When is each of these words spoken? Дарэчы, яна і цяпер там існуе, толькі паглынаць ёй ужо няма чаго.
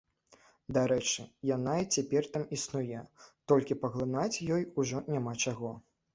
Дарэчы, 0.77 1.25
яна 1.49 1.75
і 1.81 1.85
цяпер 1.97 2.23
там 2.39 2.47
існуе, 2.57 3.03
толькі 3.53 3.79
паглынаць 3.85 4.41
ёй 4.59 4.67
ужо 4.87 5.05
няма 5.17 5.37
чаго. 5.47 5.71